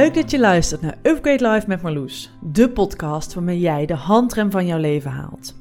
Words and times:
Leuk 0.00 0.14
dat 0.14 0.30
je 0.30 0.38
luistert 0.38 0.80
naar 0.80 0.98
Upgrade 1.02 1.48
Life 1.48 1.68
met 1.68 1.82
Marloes, 1.82 2.30
de 2.40 2.70
podcast 2.70 3.34
waarmee 3.34 3.60
jij 3.60 3.86
de 3.86 3.94
handrem 3.94 4.50
van 4.50 4.66
jouw 4.66 4.78
leven 4.78 5.10
haalt. 5.10 5.54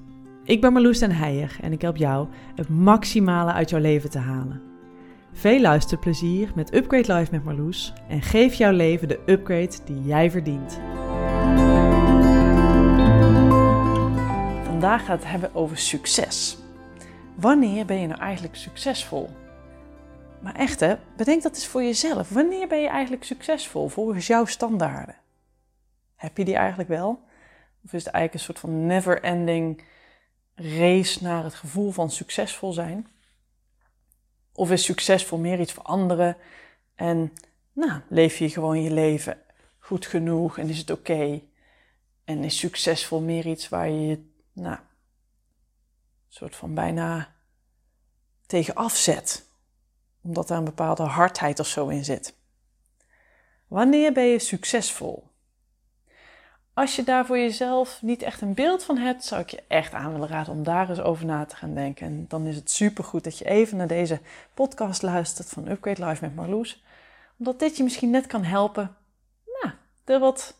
Ik 0.44 0.62
ben 0.62 0.74
Marloes 0.74 1.00
den 1.00 1.12
Heijer 1.12 1.58
en 1.62 1.72
ik 1.72 1.82
help 1.82 1.98
jou 1.98 2.28
het 2.56 2.70
maximale 2.70 3.52
uit 3.52 3.70
jouw 3.70 3.80
leven 3.80 4.10
te 4.10 4.18
halen. 4.18 4.62
Veel 5.34 5.62
luisterplezier 5.62 6.52
met 6.56 6.74
Upgrade 6.74 7.14
Life 7.14 7.32
met 7.32 7.44
Marloes 7.44 7.94
en 8.08 8.22
geef 8.22 8.54
jouw 8.54 8.72
leven 8.72 9.08
de 9.08 9.20
upgrade 9.26 9.76
die 9.86 10.04
jij 10.04 10.32
verdient. 10.32 10.80
Vandaag 14.66 15.06
gaat 15.06 15.20
het 15.20 15.32
hebben 15.32 15.56
over 15.56 15.78
succes. 15.78 16.58
Wanneer 17.36 17.86
ben 17.86 18.02
je 18.02 18.08
nou 18.08 18.20
eigenlijk 18.20 18.56
succesvol? 18.56 19.30
Maar 20.42 20.56
echt 20.56 20.80
hè, 20.80 20.96
bedenk 21.18 21.42
dat 21.42 21.56
eens 21.56 21.68
voor 21.68 21.84
jezelf. 21.84 22.30
Wanneer 22.30 22.68
ben 22.68 22.82
je 22.82 22.88
eigenlijk 22.88 23.24
succesvol 23.24 23.88
volgens 23.88 24.28
jouw 24.28 24.46
standaarden? 24.46 25.16
Heb 26.16 26.38
je 26.38 26.46
die 26.46 26.56
eigenlijk 26.56 26.90
wel? 26.90 27.24
Of 27.84 27.94
is 27.94 28.04
het 28.06 28.14
eigenlijk 28.14 28.34
een 28.34 28.40
soort 28.40 28.60
van 28.60 28.86
never-ending 28.86 29.84
race 30.56 31.24
naar 31.24 31.44
het 31.44 31.54
gevoel 31.54 31.92
van 31.92 32.12
succesvol 32.12 32.74
zijn? 32.74 33.08
Of 34.54 34.72
is 34.72 34.84
succesvol 34.84 35.38
meer 35.38 35.60
iets 35.60 35.74
voor 35.74 35.84
anderen 35.84 36.38
en 36.96 37.34
nou, 37.74 38.02
leef 38.10 38.38
je 38.38 38.50
gewoon 38.50 38.82
je 38.82 38.92
leven 38.92 39.38
goed 39.78 40.06
genoeg 40.06 40.58
en 40.58 40.70
is 40.70 40.78
het 40.78 40.90
oké? 40.90 41.42
En 42.24 42.44
is 42.44 42.58
succesvol 42.58 43.22
meer 43.22 43.46
iets 43.46 43.70
waar 43.70 43.90
je 43.90 44.08
je, 44.08 44.32
nou, 44.54 44.78
soort 46.28 46.56
van 46.56 46.74
bijna 46.74 47.36
tegen 48.46 48.76
afzet? 48.76 49.49
Omdat 50.22 50.50
er 50.50 50.58
een 50.58 50.64
bepaalde 50.64 51.04
hardheid 51.04 51.60
of 51.60 51.68
zo 51.68 51.88
in 51.88 52.06
zit. 52.06 52.38
Wanneer 53.68 54.14
ben 54.14 54.24
je 54.24 54.40
succesvol? 54.40 55.28
Als 56.74 56.96
je 56.96 57.04
daar 57.04 57.26
voor 57.26 57.38
jezelf 57.38 58.02
niet 58.02 58.22
echt 58.22 58.42
een 58.42 58.54
beeld 58.54 58.84
van 58.84 58.98
hebt, 58.98 59.24
zou 59.24 59.42
ik 59.42 59.50
je 59.50 59.64
echt 59.68 59.94
aan 59.94 60.12
willen 60.12 60.28
raden 60.28 60.54
om 60.54 60.64
daar 60.64 60.90
eens 60.90 61.00
over 61.00 61.26
na 61.26 61.46
te 61.46 61.56
gaan 61.56 61.74
denken. 61.74 62.08
En 62.08 62.26
dan 62.28 62.46
is 62.46 62.56
het 62.56 62.72
supergoed 62.72 63.24
dat 63.24 63.38
je 63.38 63.46
even 63.46 63.78
naar 63.78 63.88
deze 63.88 64.20
podcast 64.54 65.02
luistert 65.02 65.50
van 65.50 65.68
Upgrade 65.68 66.06
Life 66.06 66.24
met 66.24 66.36
Marloes. 66.36 66.84
Omdat 67.38 67.60
dit 67.60 67.78
je 67.78 67.84
misschien 67.84 68.10
net 68.10 68.28
kan 68.28 68.44
helpen 68.44 68.96
nou, 69.62 69.74
er 70.06 70.20
wat 70.20 70.56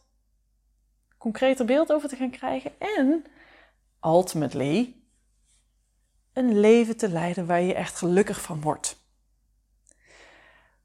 concreter 1.18 1.66
beeld 1.66 1.92
over 1.92 2.10
te 2.10 2.16
gaan 2.16 2.30
krijgen. 2.30 2.72
En 2.80 3.26
ultimately 4.02 4.96
een 6.34 6.60
leven 6.60 6.98
te 6.98 7.10
leiden 7.10 7.46
waar 7.46 7.62
je 7.62 7.74
echt 7.74 7.96
gelukkig 7.96 8.42
van 8.42 8.62
wordt. 8.62 8.99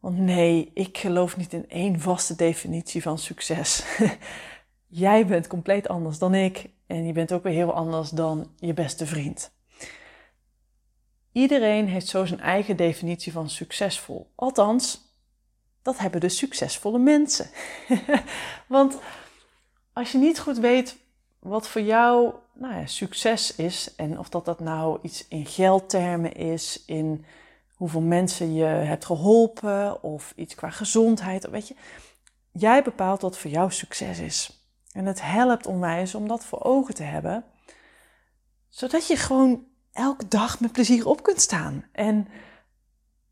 Want 0.05 0.19
nee, 0.19 0.71
ik 0.75 0.99
geloof 0.99 1.37
niet 1.37 1.53
in 1.53 1.69
één 1.69 2.01
vaste 2.01 2.37
definitie 2.37 3.03
van 3.03 3.19
succes. 3.19 3.85
Jij 4.87 5.27
bent 5.27 5.47
compleet 5.47 5.89
anders 5.89 6.19
dan 6.19 6.35
ik 6.35 6.71
en 6.87 7.07
je 7.07 7.13
bent 7.13 7.33
ook 7.33 7.43
weer 7.43 7.53
heel 7.53 7.73
anders 7.73 8.11
dan 8.11 8.51
je 8.57 8.75
beste 8.75 9.07
vriend. 9.07 9.53
Iedereen 11.33 11.89
heeft 11.89 12.07
zo 12.07 12.25
zijn 12.25 12.41
eigen 12.41 12.77
definitie 12.77 13.33
van 13.33 13.51
succesvol. 13.51 14.31
Althans, 14.35 15.01
dat 15.83 15.99
hebben 15.99 16.21
de 16.21 16.29
succesvolle 16.29 16.99
mensen. 16.99 17.51
Want 18.69 18.99
als 19.93 20.13
je 20.13 20.19
niet 20.19 20.41
goed 20.41 20.59
weet 20.59 20.97
wat 21.39 21.69
voor 21.69 21.83
jou 21.83 22.35
nou 22.53 22.75
ja, 22.75 22.87
succes 22.87 23.57
is 23.57 23.95
en 23.95 24.19
of 24.19 24.29
dat, 24.29 24.45
dat 24.45 24.61
nou 24.61 24.99
iets 25.03 25.29
in 25.29 25.47
geldtermen 25.47 26.35
is, 26.35 26.83
in 26.87 27.25
hoeveel 27.75 28.01
mensen 28.01 28.55
je 28.55 28.65
hebt 28.65 29.05
geholpen 29.05 30.03
of 30.03 30.33
iets 30.37 30.55
qua 30.55 30.71
gezondheid. 30.71 31.51
Weet 31.51 31.69
je, 31.69 31.77
jij 32.53 32.83
bepaalt 32.83 33.21
wat 33.21 33.39
voor 33.39 33.51
jou 33.51 33.71
succes 33.71 34.19
is. 34.19 34.69
En 34.93 35.07
het 35.07 35.23
helpt 35.23 35.67
onwijs 35.67 36.15
om 36.15 36.29
dat 36.29 36.45
voor 36.45 36.63
ogen 36.63 36.95
te 36.95 37.03
hebben, 37.03 37.45
zodat 38.69 39.07
je 39.07 39.17
gewoon 39.17 39.65
elke 39.93 40.29
dag 40.29 40.61
met 40.61 40.73
plezier 40.73 41.07
op 41.07 41.23
kunt 41.23 41.41
staan 41.41 41.85
en 41.93 42.29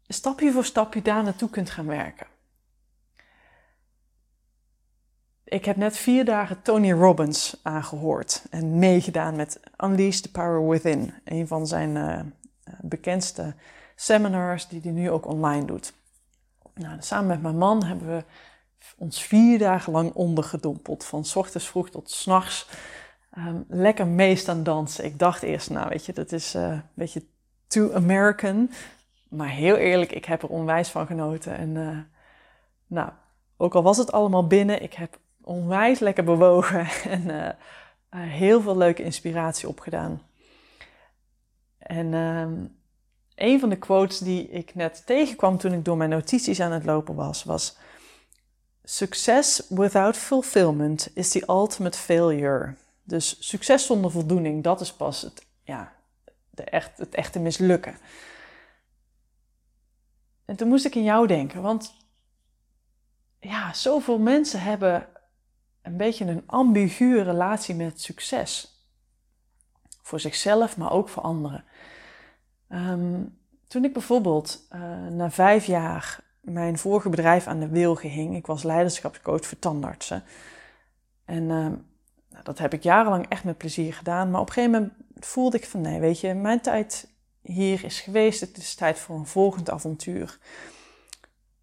stapje 0.08 0.52
voor 0.52 0.64
stapje 0.64 1.02
daar 1.02 1.22
naartoe 1.22 1.50
kunt 1.50 1.70
gaan 1.70 1.86
werken. 1.86 2.26
Ik 5.44 5.64
heb 5.64 5.76
net 5.76 5.96
vier 5.96 6.24
dagen 6.24 6.62
Tony 6.62 6.92
Robbins 6.92 7.60
aangehoord 7.62 8.44
en 8.50 8.78
meegedaan 8.78 9.36
met 9.36 9.60
Unleash 9.84 10.20
the 10.20 10.30
Power 10.30 10.68
Within, 10.68 11.14
een 11.24 11.46
van 11.46 11.66
zijn 11.66 11.96
uh, 11.96 12.20
bekendste 12.80 13.54
seminars 13.94 14.68
die 14.68 14.80
hij 14.80 14.92
nu 14.92 15.10
ook 15.10 15.26
online 15.26 15.64
doet. 15.64 15.92
Nou, 16.74 16.96
samen 17.00 17.26
met 17.26 17.42
mijn 17.42 17.58
man 17.58 17.84
hebben 17.84 18.16
we 18.16 18.24
ons 18.96 19.22
vier 19.22 19.58
dagen 19.58 19.92
lang 19.92 20.12
ondergedompeld. 20.12 21.04
Van 21.04 21.24
s 21.24 21.36
ochtends 21.36 21.68
vroeg 21.68 21.90
tot 21.90 22.10
s'nachts. 22.10 22.68
Um, 23.38 23.64
lekker 23.68 24.06
meest 24.06 24.48
aan 24.48 24.62
dansen. 24.62 25.04
Ik 25.04 25.18
dacht 25.18 25.42
eerst, 25.42 25.70
nou 25.70 25.88
weet 25.88 26.06
je, 26.06 26.12
dat 26.12 26.32
is 26.32 26.54
uh, 26.54 26.62
een 26.62 26.82
beetje 26.94 27.24
too 27.66 27.92
American. 27.92 28.70
Maar 29.28 29.48
heel 29.48 29.76
eerlijk, 29.76 30.12
ik 30.12 30.24
heb 30.24 30.42
er 30.42 30.48
onwijs 30.48 30.88
van 30.88 31.06
genoten. 31.06 31.56
En 31.56 31.74
uh, 31.74 31.98
nou, 32.86 33.10
ook 33.56 33.74
al 33.74 33.82
was 33.82 33.96
het 33.96 34.12
allemaal 34.12 34.46
binnen, 34.46 34.82
ik 34.82 34.92
heb 34.92 35.18
onwijs 35.42 35.98
lekker 35.98 36.24
bewogen. 36.24 36.86
En 37.10 37.22
uh, 37.28 37.48
heel 38.10 38.60
veel 38.60 38.76
leuke 38.76 39.02
inspiratie 39.02 39.68
opgedaan. 39.68 40.22
En 41.78 42.14
um, 42.14 42.76
een 43.42 43.60
van 43.60 43.68
de 43.68 43.76
quotes 43.76 44.18
die 44.18 44.48
ik 44.48 44.74
net 44.74 45.06
tegenkwam 45.06 45.58
toen 45.58 45.72
ik 45.72 45.84
door 45.84 45.96
mijn 45.96 46.10
notities 46.10 46.60
aan 46.60 46.72
het 46.72 46.84
lopen 46.84 47.14
was, 47.14 47.44
was: 47.44 47.76
Success 48.84 49.62
without 49.68 50.16
fulfillment 50.16 51.10
is 51.14 51.28
the 51.28 51.44
ultimate 51.48 51.98
failure. 51.98 52.74
Dus 53.02 53.48
succes 53.48 53.86
zonder 53.86 54.10
voldoening, 54.10 54.62
dat 54.62 54.80
is 54.80 54.92
pas 54.92 55.22
het, 55.22 55.46
ja, 55.62 55.92
de 56.50 56.62
echt, 56.64 56.98
het 56.98 57.14
echte 57.14 57.38
mislukken. 57.38 57.96
En 60.44 60.56
toen 60.56 60.68
moest 60.68 60.84
ik 60.84 60.94
in 60.94 61.02
jou 61.02 61.26
denken, 61.26 61.62
want 61.62 61.94
ja, 63.40 63.72
zoveel 63.72 64.18
mensen 64.18 64.60
hebben 64.60 65.08
een 65.82 65.96
beetje 65.96 66.24
een 66.24 66.42
ambiguë 66.46 67.22
relatie 67.22 67.74
met 67.74 68.00
succes. 68.00 68.76
Voor 70.02 70.20
zichzelf, 70.20 70.76
maar 70.76 70.92
ook 70.92 71.08
voor 71.08 71.22
anderen. 71.22 71.64
Ehm, 72.72 73.22
toen 73.68 73.84
ik 73.84 73.92
bijvoorbeeld 73.92 74.66
uh, 74.74 75.06
na 75.10 75.30
vijf 75.30 75.64
jaar 75.64 76.20
mijn 76.40 76.78
vorige 76.78 77.08
bedrijf 77.08 77.46
aan 77.46 77.60
de 77.60 77.68
wilgen 77.68 78.10
hing, 78.10 78.36
ik 78.36 78.46
was 78.46 78.62
leiderschapscoach 78.62 79.46
voor 79.46 79.58
tandartsen. 79.58 80.24
En 81.24 81.42
uh, 81.42 81.66
dat 82.42 82.58
heb 82.58 82.72
ik 82.72 82.82
jarenlang 82.82 83.26
echt 83.28 83.44
met 83.44 83.58
plezier 83.58 83.94
gedaan. 83.94 84.30
Maar 84.30 84.40
op 84.40 84.46
een 84.46 84.52
gegeven 84.52 84.80
moment 84.80 84.92
voelde 85.26 85.56
ik 85.56 85.66
van 85.66 85.80
nee, 85.80 86.00
weet 86.00 86.20
je, 86.20 86.34
mijn 86.34 86.60
tijd 86.60 87.08
hier 87.42 87.84
is 87.84 88.00
geweest. 88.00 88.40
Het 88.40 88.56
is 88.56 88.74
tijd 88.74 88.98
voor 88.98 89.16
een 89.16 89.26
volgend 89.26 89.70
avontuur. 89.70 90.38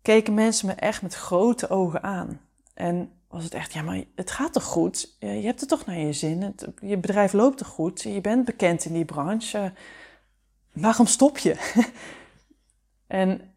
Keken 0.01 0.33
mensen 0.33 0.67
me 0.67 0.73
echt 0.73 1.01
met 1.01 1.15
grote 1.15 1.69
ogen 1.69 2.03
aan. 2.03 2.41
En 2.73 3.11
was 3.27 3.43
het 3.43 3.53
echt, 3.53 3.73
ja, 3.73 3.81
maar 3.81 4.03
het 4.15 4.31
gaat 4.31 4.53
toch 4.53 4.63
goed? 4.63 5.15
Je 5.19 5.27
hebt 5.27 5.59
het 5.59 5.69
toch 5.69 5.85
naar 5.85 5.97
je 5.97 6.13
zin? 6.13 6.55
Je 6.81 6.97
bedrijf 6.97 7.33
loopt 7.33 7.57
toch 7.57 7.67
goed? 7.67 8.01
Je 8.01 8.21
bent 8.21 8.45
bekend 8.45 8.85
in 8.85 8.93
die 8.93 9.05
branche 9.05 9.73
waarom 10.81 11.05
stop 11.05 11.37
je? 11.37 11.55
en 13.07 13.53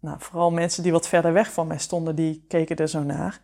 nou, 0.00 0.16
vooral 0.20 0.50
mensen 0.50 0.82
die 0.82 0.92
wat 0.92 1.08
verder 1.08 1.32
weg 1.32 1.52
van 1.52 1.66
mij 1.66 1.78
stonden, 1.78 2.14
die 2.14 2.44
keken 2.48 2.76
er 2.76 2.88
zo 2.88 3.02
naar. 3.02 3.40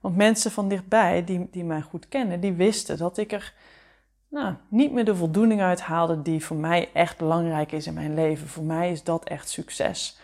Want 0.00 0.16
mensen 0.16 0.50
van 0.50 0.68
dichtbij, 0.68 1.24
die, 1.24 1.48
die 1.50 1.64
mij 1.64 1.80
goed 1.80 2.08
kennen, 2.08 2.40
die 2.40 2.52
wisten 2.52 2.98
dat 2.98 3.18
ik 3.18 3.32
er 3.32 3.54
nou, 4.28 4.54
niet 4.68 4.92
meer 4.92 5.04
de 5.04 5.16
voldoening 5.16 5.60
uit 5.60 5.80
haalde 5.80 6.22
die 6.22 6.44
voor 6.44 6.56
mij 6.56 6.90
echt 6.92 7.18
belangrijk 7.18 7.72
is 7.72 7.86
in 7.86 7.94
mijn 7.94 8.14
leven. 8.14 8.48
Voor 8.48 8.64
mij 8.64 8.90
is 8.90 9.02
dat 9.02 9.24
echt 9.24 9.48
succes. 9.48 10.18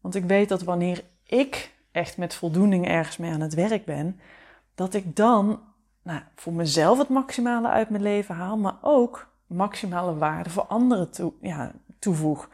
Want 0.00 0.14
ik 0.14 0.24
weet 0.24 0.48
dat 0.48 0.62
wanneer 0.62 1.04
ik 1.24 1.74
echt 1.92 2.16
met 2.16 2.34
voldoening 2.34 2.88
ergens 2.88 3.16
mee 3.16 3.32
aan 3.32 3.40
het 3.40 3.54
werk 3.54 3.84
ben, 3.84 4.20
dat 4.74 4.94
ik 4.94 5.16
dan 5.16 5.60
nou, 6.02 6.20
voor 6.34 6.52
mezelf 6.52 6.98
het 6.98 7.08
maximale 7.08 7.68
uit 7.68 7.90
mijn 7.90 8.02
leven 8.02 8.34
haal, 8.34 8.56
maar 8.56 8.76
ook 8.82 9.28
maximale 9.46 10.16
waarde 10.16 10.50
voor 10.50 10.66
anderen 10.66 11.10
toe, 11.10 11.32
ja, 11.40 11.72
toevoeg. 11.98 12.48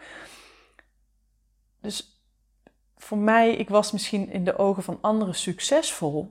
Dus 1.80 2.22
voor 2.96 3.18
mij, 3.18 3.54
ik 3.56 3.68
was 3.68 3.92
misschien 3.92 4.30
in 4.30 4.44
de 4.44 4.58
ogen 4.58 4.82
van 4.82 4.98
anderen 5.00 5.34
succesvol. 5.34 6.30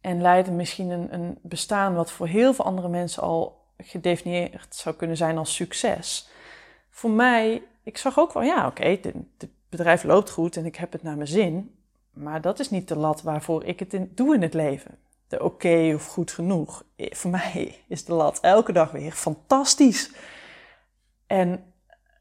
En 0.00 0.20
leidde 0.20 0.50
misschien 0.50 0.90
een, 0.90 1.14
een 1.14 1.38
bestaan 1.42 1.94
wat 1.94 2.10
voor 2.10 2.26
heel 2.26 2.54
veel 2.54 2.64
andere 2.64 2.88
mensen 2.88 3.22
al 3.22 3.64
gedefinieerd 3.78 4.74
zou 4.74 4.94
kunnen 4.94 5.16
zijn 5.16 5.38
als 5.38 5.54
succes. 5.54 6.28
Voor 6.90 7.10
mij, 7.10 7.62
ik 7.82 7.98
zag 7.98 8.18
ook 8.18 8.32
wel, 8.32 8.42
ja, 8.42 8.66
oké, 8.66 8.84
het 8.84 9.48
bedrijf 9.68 10.02
loopt 10.02 10.30
goed 10.30 10.56
en 10.56 10.66
ik 10.66 10.76
heb 10.76 10.92
het 10.92 11.02
naar 11.02 11.16
mijn 11.16 11.28
zin. 11.28 11.74
Maar 12.12 12.40
dat 12.40 12.58
is 12.58 12.70
niet 12.70 12.88
de 12.88 12.96
lat 12.96 13.22
waarvoor 13.22 13.64
ik 13.64 13.78
het 13.78 14.16
doe 14.16 14.34
in 14.34 14.42
het 14.42 14.54
leven 14.54 14.98
de 15.28 15.42
oké 15.42 15.92
of 15.94 16.06
goed 16.06 16.30
genoeg. 16.30 16.84
Voor 16.96 17.30
mij 17.40 17.84
is 17.88 18.04
de 18.04 18.12
lat 18.12 18.40
elke 18.40 18.72
dag 18.72 18.90
weer 18.90 19.12
fantastisch. 19.12 20.10
En 21.26 21.72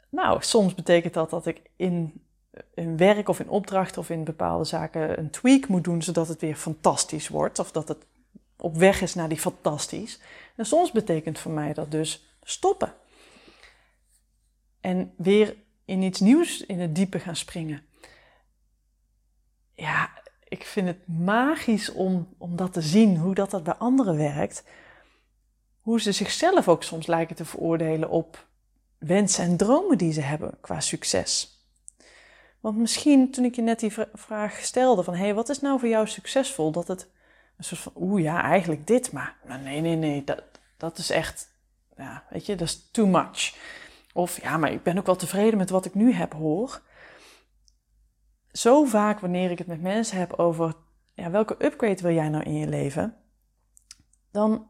nou, 0.09 0.43
soms 0.43 0.75
betekent 0.75 1.13
dat 1.13 1.29
dat 1.29 1.45
ik 1.45 1.61
in 1.75 2.23
in 2.73 2.97
werk 2.97 3.29
of 3.29 3.39
in 3.39 3.49
opdracht 3.49 3.97
of 3.97 4.09
in 4.09 4.23
bepaalde 4.23 4.63
zaken 4.63 5.19
een 5.19 5.29
tweak 5.29 5.67
moet 5.67 5.83
doen, 5.83 6.01
zodat 6.01 6.27
het 6.27 6.41
weer 6.41 6.55
fantastisch 6.55 7.27
wordt. 7.27 7.59
Of 7.59 7.71
dat 7.71 7.87
het 7.87 8.05
op 8.57 8.75
weg 8.75 9.01
is 9.01 9.13
naar 9.13 9.29
die 9.29 9.39
fantastisch. 9.39 10.19
En 10.55 10.65
soms 10.65 10.91
betekent 10.91 11.39
voor 11.39 11.51
mij 11.51 11.73
dat 11.73 11.91
dus 11.91 12.37
stoppen. 12.43 12.93
En 14.81 15.13
weer 15.17 15.55
in 15.85 16.01
iets 16.01 16.19
nieuws 16.19 16.65
in 16.65 16.79
het 16.79 16.95
diepe 16.95 17.19
gaan 17.19 17.35
springen. 17.35 17.81
Ja, 19.73 20.21
ik 20.47 20.65
vind 20.65 20.87
het 20.87 21.07
magisch 21.07 21.91
om, 21.91 22.32
om 22.43 22.55
dat 22.55 22.73
te 22.73 22.81
zien, 22.81 23.17
hoe 23.17 23.35
dat, 23.35 23.51
dat 23.51 23.63
bij 23.63 23.73
anderen 23.73 24.17
werkt. 24.17 24.63
Hoe 25.81 26.01
ze 26.01 26.11
zichzelf 26.11 26.67
ook 26.67 26.83
soms 26.83 27.07
lijken 27.07 27.35
te 27.35 27.45
veroordelen 27.45 28.09
op 28.09 28.47
wensen 28.97 29.43
en 29.43 29.57
dromen 29.57 29.97
die 29.97 30.13
ze 30.13 30.21
hebben 30.21 30.57
qua 30.61 30.79
succes. 30.79 31.61
Want 32.59 32.77
misschien 32.77 33.31
toen 33.31 33.45
ik 33.45 33.55
je 33.55 33.61
net 33.61 33.79
die 33.79 33.93
vraag 34.13 34.59
stelde 34.59 35.03
van, 35.03 35.13
hé, 35.13 35.23
hey, 35.23 35.33
wat 35.33 35.49
is 35.49 35.61
nou 35.61 35.79
voor 35.79 35.89
jou 35.89 36.07
succesvol? 36.07 36.71
Dat 36.71 36.87
het 36.87 37.07
een 37.57 37.63
soort 37.63 37.81
van, 37.81 37.91
oeh 37.95 38.21
ja, 38.21 38.43
eigenlijk 38.43 38.87
dit, 38.87 39.11
maar, 39.11 39.35
maar 39.47 39.59
nee, 39.59 39.81
nee, 39.81 39.95
nee, 39.95 40.23
dat, 40.23 40.43
dat 40.77 40.97
is 40.97 41.09
echt, 41.09 41.49
ja, 41.97 42.23
weet 42.29 42.45
je, 42.45 42.55
dat 42.55 42.67
is 42.67 42.89
too 42.91 43.05
much. 43.05 43.55
Of 44.13 44.41
ja, 44.41 44.57
maar 44.57 44.71
ik 44.71 44.83
ben 44.83 44.97
ook 44.97 45.05
wel 45.05 45.15
tevreden 45.15 45.57
met 45.57 45.69
wat 45.69 45.85
ik 45.85 45.93
nu 45.93 46.11
heb, 46.13 46.33
hoor. 46.33 46.81
Zo 48.51 48.83
vaak 48.83 49.19
wanneer 49.19 49.51
ik 49.51 49.57
het 49.57 49.67
met 49.67 49.81
mensen 49.81 50.17
heb 50.17 50.33
over, 50.33 50.73
ja, 51.13 51.31
welke 51.31 51.65
upgrade 51.65 52.01
wil 52.01 52.13
jij 52.13 52.29
nou 52.29 52.43
in 52.43 52.55
je 52.55 52.67
leven? 52.67 53.17
Dan 54.31 54.67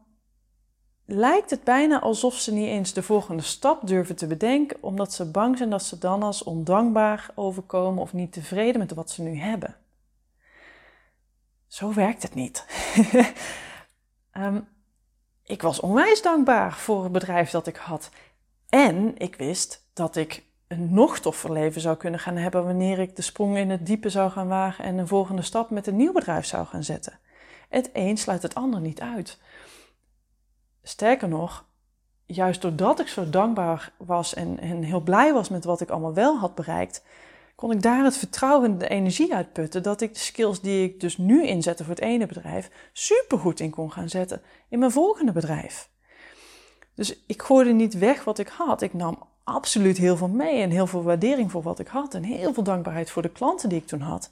lijkt 1.04 1.50
het 1.50 1.64
bijna 1.64 2.00
alsof 2.00 2.34
ze 2.34 2.52
niet 2.52 2.66
eens 2.66 2.92
de 2.92 3.02
volgende 3.02 3.42
stap 3.42 3.86
durven 3.86 4.16
te 4.16 4.26
bedenken, 4.26 4.82
omdat 4.82 5.12
ze 5.12 5.30
bang 5.30 5.56
zijn 5.56 5.70
dat 5.70 5.82
ze 5.82 5.98
dan 5.98 6.22
als 6.22 6.42
ondankbaar 6.42 7.30
overkomen 7.34 8.02
of 8.02 8.12
niet 8.12 8.32
tevreden 8.32 8.78
met 8.78 8.94
wat 8.94 9.10
ze 9.10 9.22
nu 9.22 9.36
hebben. 9.36 9.76
Zo 11.66 11.92
werkt 11.92 12.22
het 12.22 12.34
niet. 12.34 12.64
Ehm, 14.30 14.60
ik 15.42 15.62
was 15.62 15.80
onwijs 15.80 16.22
dankbaar 16.22 16.72
voor 16.72 17.02
het 17.02 17.12
bedrijf 17.12 17.50
dat 17.50 17.66
ik 17.66 17.76
had. 17.76 18.10
En 18.68 19.18
ik 19.18 19.36
wist 19.36 19.90
dat 19.92 20.16
ik 20.16 20.44
een 20.68 20.94
nog 20.94 21.18
toffer 21.18 21.52
leven 21.52 21.80
zou 21.80 21.96
kunnen 21.96 22.20
gaan 22.20 22.36
hebben 22.36 22.64
wanneer 22.64 22.98
ik 22.98 23.16
de 23.16 23.22
sprong 23.22 23.56
in 23.56 23.70
het 23.70 23.86
diepe 23.86 24.08
zou 24.08 24.30
gaan 24.30 24.48
wagen 24.48 24.84
en 24.84 24.98
een 24.98 25.08
volgende 25.08 25.42
stap 25.42 25.70
met 25.70 25.86
een 25.86 25.96
nieuw 25.96 26.12
bedrijf 26.12 26.46
zou 26.46 26.66
gaan 26.66 26.84
zetten. 26.84 27.18
Het 27.68 27.90
een 27.92 28.16
sluit 28.16 28.42
het 28.42 28.54
ander 28.54 28.80
niet 28.80 29.00
uit. 29.00 29.38
Sterker 30.82 31.28
nog, 31.28 31.66
juist 32.26 32.62
doordat 32.62 33.00
ik 33.00 33.08
zo 33.08 33.30
dankbaar 33.30 33.92
was 33.98 34.34
en, 34.34 34.60
en 34.60 34.82
heel 34.82 35.00
blij 35.00 35.32
was 35.32 35.48
met 35.48 35.64
wat 35.64 35.80
ik 35.80 35.90
allemaal 35.90 36.14
wel 36.14 36.38
had 36.38 36.54
bereikt, 36.54 37.04
kon 37.54 37.70
ik 37.70 37.82
daar 37.82 38.04
het 38.04 38.16
vertrouwen 38.16 38.70
en 38.70 38.78
de 38.78 38.88
energie 38.88 39.34
uitputten 39.34 39.82
dat 39.82 40.00
ik 40.00 40.14
de 40.14 40.20
skills 40.20 40.60
die 40.60 40.84
ik 40.84 41.00
dus 41.00 41.16
nu 41.16 41.46
inzette 41.46 41.84
voor 41.84 41.94
het 41.94 42.02
ene 42.02 42.26
bedrijf 42.26 42.70
supergoed 42.92 43.60
in 43.60 43.70
kon 43.70 43.92
gaan 43.92 44.08
zetten 44.08 44.42
in 44.68 44.78
mijn 44.78 44.90
volgende 44.90 45.32
bedrijf. 45.32 45.90
Dus 46.94 47.24
ik 47.26 47.42
gooide 47.42 47.72
niet 47.72 47.98
weg 47.98 48.24
wat 48.24 48.38
ik 48.38 48.48
had. 48.48 48.82
Ik 48.82 48.92
nam 48.92 49.28
absoluut 49.44 49.96
heel 49.96 50.16
veel 50.16 50.28
mee 50.28 50.62
en 50.62 50.70
heel 50.70 50.86
veel 50.86 51.02
waardering 51.02 51.50
voor 51.50 51.62
wat 51.62 51.78
ik 51.78 51.86
had 51.88 52.14
en 52.14 52.22
heel 52.22 52.54
veel 52.54 52.62
dankbaarheid 52.62 53.10
voor 53.10 53.22
de 53.22 53.32
klanten 53.32 53.68
die 53.68 53.78
ik 53.78 53.86
toen 53.86 54.00
had. 54.00 54.30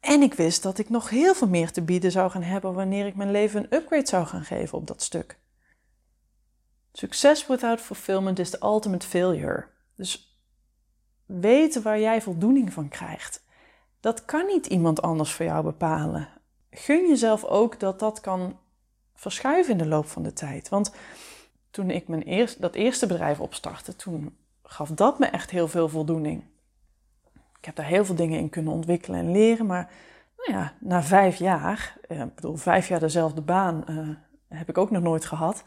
En 0.00 0.22
ik 0.22 0.34
wist 0.34 0.62
dat 0.62 0.78
ik 0.78 0.88
nog 0.88 1.10
heel 1.10 1.34
veel 1.34 1.48
meer 1.48 1.72
te 1.72 1.82
bieden 1.82 2.10
zou 2.10 2.30
gaan 2.30 2.42
hebben 2.42 2.74
wanneer 2.74 3.06
ik 3.06 3.16
mijn 3.16 3.30
leven 3.30 3.60
een 3.62 3.78
upgrade 3.78 4.08
zou 4.08 4.26
gaan 4.26 4.44
geven 4.44 4.78
op 4.78 4.86
dat 4.86 5.02
stuk. 5.02 5.38
Success 6.92 7.46
without 7.46 7.80
fulfillment 7.80 8.38
is 8.38 8.50
the 8.50 8.58
ultimate 8.62 9.06
failure. 9.06 9.66
Dus 9.96 10.40
weten 11.26 11.82
waar 11.82 12.00
jij 12.00 12.22
voldoening 12.22 12.72
van 12.72 12.88
krijgt. 12.88 13.44
Dat 14.00 14.24
kan 14.24 14.46
niet 14.46 14.66
iemand 14.66 15.02
anders 15.02 15.32
voor 15.32 15.44
jou 15.44 15.64
bepalen. 15.64 16.28
Gun 16.70 17.08
jezelf 17.08 17.44
ook 17.44 17.80
dat 17.80 17.98
dat 17.98 18.20
kan 18.20 18.58
verschuiven 19.14 19.72
in 19.72 19.78
de 19.78 19.86
loop 19.86 20.06
van 20.06 20.22
de 20.22 20.32
tijd. 20.32 20.68
Want 20.68 20.92
toen 21.72 21.90
ik 21.90 22.08
mijn 22.08 22.22
eerst, 22.22 22.60
dat 22.60 22.74
eerste 22.74 23.06
bedrijf 23.06 23.40
opstartte, 23.40 23.96
toen 23.96 24.36
gaf 24.62 24.88
dat 24.88 25.18
me 25.18 25.26
echt 25.26 25.50
heel 25.50 25.68
veel 25.68 25.88
voldoening. 25.88 26.44
Ik 27.58 27.64
heb 27.64 27.76
daar 27.76 27.86
heel 27.86 28.04
veel 28.04 28.14
dingen 28.14 28.38
in 28.38 28.48
kunnen 28.48 28.72
ontwikkelen 28.72 29.20
en 29.20 29.32
leren, 29.32 29.66
maar 29.66 29.90
nou 30.36 30.58
ja, 30.58 30.72
na 30.80 31.02
vijf 31.02 31.36
jaar, 31.36 31.96
eh, 32.08 32.20
ik 32.20 32.34
bedoel, 32.34 32.56
vijf 32.56 32.88
jaar 32.88 33.00
dezelfde 33.00 33.40
baan 33.40 33.84
uh, 33.88 34.08
heb 34.48 34.68
ik 34.68 34.78
ook 34.78 34.90
nog 34.90 35.02
nooit 35.02 35.24
gehad, 35.24 35.64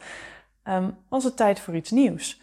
um, 0.63 0.97
was 1.09 1.23
het 1.23 1.37
tijd 1.37 1.59
voor 1.59 1.75
iets 1.75 1.91
nieuws. 1.91 2.41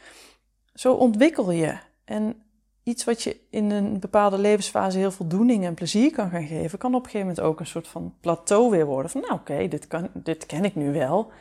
Zo 0.75 0.95
ontwikkel 0.95 1.51
je. 1.51 1.79
En 2.05 2.43
iets 2.83 3.05
wat 3.05 3.23
je 3.23 3.37
in 3.51 3.71
een 3.71 4.01
bepaalde 4.01 4.39
levensfase 4.39 4.99
heel 4.99 5.11
voldoening 5.11 5.65
en 5.65 5.75
plezier 5.75 6.13
kan 6.13 6.31
gaan 6.31 6.47
geven, 6.47 6.79
kan 6.79 6.95
op 6.95 7.05
een 7.05 7.11
gegeven 7.11 7.27
moment 7.27 7.47
ook 7.47 7.61
een 7.61 7.67
soort 7.67 7.89
van 7.89 8.15
plateau 8.21 8.71
weer 8.71 8.87
worden. 8.87 9.11
Van 9.11 9.21
nou 9.21 9.33
oké, 9.33 9.69
dit 9.69 9.91
dit, 9.91 10.09
dit 10.13 10.47
ken 10.47 10.65
ik 10.65 10.75
nu 10.75 10.93
wel. 10.93 11.33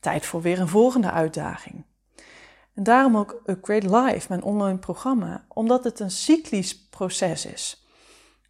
Tijd 0.00 0.26
voor 0.26 0.42
weer 0.42 0.60
een 0.60 0.68
volgende 0.68 1.10
uitdaging. 1.10 1.84
En 2.74 2.82
daarom 2.82 3.16
ook 3.16 3.42
Upgrade 3.46 3.96
Live, 3.96 4.26
mijn 4.28 4.42
online 4.42 4.78
programma, 4.78 5.44
omdat 5.48 5.84
het 5.84 6.00
een 6.00 6.10
cyclisch 6.10 6.88
proces 6.88 7.46
is. 7.46 7.84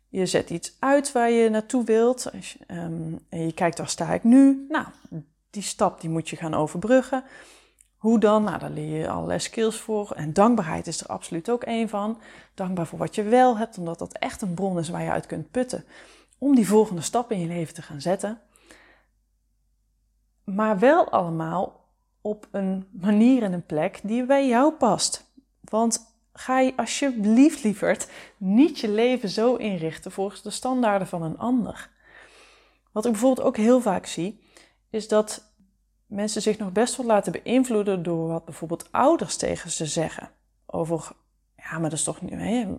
Je 0.08 0.26
zet 0.26 0.50
iets 0.50 0.76
uit 0.78 1.12
waar 1.12 1.30
je 1.30 1.48
naartoe 1.48 1.84
wilt 1.84 2.30
um, 2.68 3.18
en 3.28 3.44
je 3.44 3.52
kijkt 3.52 3.78
waar 3.78 3.88
sta 3.88 4.12
ik 4.12 4.24
nu. 4.24 4.66
Nou, 4.68 4.86
die 5.50 5.62
stap 5.62 6.00
die 6.00 6.10
moet 6.10 6.28
je 6.28 6.36
gaan 6.36 6.54
overbruggen. 6.54 7.24
Hoe 7.96 8.18
dan? 8.18 8.44
Nou, 8.44 8.58
daar 8.58 8.70
leer 8.70 8.98
je 8.98 9.08
allerlei 9.08 9.38
skills 9.38 9.76
voor. 9.76 10.10
En 10.10 10.32
dankbaarheid 10.32 10.86
is 10.86 11.00
er 11.00 11.06
absoluut 11.06 11.50
ook 11.50 11.62
één 11.62 11.88
van. 11.88 12.20
Dankbaar 12.54 12.86
voor 12.86 12.98
wat 12.98 13.14
je 13.14 13.22
wel 13.22 13.58
hebt, 13.58 13.78
omdat 13.78 13.98
dat 13.98 14.12
echt 14.12 14.42
een 14.42 14.54
bron 14.54 14.78
is 14.78 14.88
waar 14.88 15.02
je 15.02 15.10
uit 15.10 15.26
kunt 15.26 15.50
putten. 15.50 15.84
Om 16.38 16.54
die 16.54 16.66
volgende 16.66 17.02
stap 17.02 17.32
in 17.32 17.40
je 17.40 17.46
leven 17.46 17.74
te 17.74 17.82
gaan 17.82 18.00
zetten. 18.00 18.40
Maar 20.54 20.78
wel 20.78 21.10
allemaal 21.10 21.88
op 22.20 22.48
een 22.50 22.86
manier 22.90 23.42
en 23.42 23.52
een 23.52 23.66
plek 23.66 24.00
die 24.02 24.24
bij 24.24 24.48
jou 24.48 24.72
past. 24.72 25.32
Want 25.60 26.14
ga 26.32 26.60
je 26.60 26.72
alsjeblieft, 26.76 27.64
lieverd, 27.64 28.10
niet 28.36 28.78
je 28.78 28.88
leven 28.88 29.28
zo 29.28 29.54
inrichten 29.54 30.12
volgens 30.12 30.42
de 30.42 30.50
standaarden 30.50 31.08
van 31.08 31.22
een 31.22 31.38
ander. 31.38 31.90
Wat 32.92 33.04
ik 33.04 33.10
bijvoorbeeld 33.10 33.46
ook 33.46 33.56
heel 33.56 33.80
vaak 33.80 34.06
zie, 34.06 34.40
is 34.90 35.08
dat 35.08 35.52
mensen 36.06 36.42
zich 36.42 36.58
nog 36.58 36.72
best 36.72 36.96
wel 36.96 37.06
laten 37.06 37.32
beïnvloeden 37.32 38.02
door 38.02 38.28
wat 38.28 38.44
bijvoorbeeld 38.44 38.92
ouders 38.92 39.36
tegen 39.36 39.70
ze 39.70 39.86
zeggen. 39.86 40.30
Over, 40.66 41.12
ja, 41.56 41.70
maar 41.78 41.90
dat 41.90 41.98
is 41.98 42.04
toch 42.04 42.20
niet, 42.20 42.32
hè, 42.32 42.76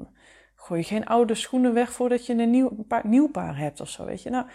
gooi 0.56 0.80
je 0.80 0.86
geen 0.86 1.06
oude 1.06 1.36
schoenen 1.36 1.74
weg 1.74 1.92
voordat 1.92 2.26
je 2.26 2.34
een 2.34 2.50
nieuw, 2.50 2.70
paar, 2.88 3.08
nieuw 3.08 3.28
paar 3.28 3.58
hebt 3.58 3.80
of 3.80 3.90
zo, 3.90 4.06
weet 4.06 4.22
je. 4.22 4.30
Nou, 4.30 4.46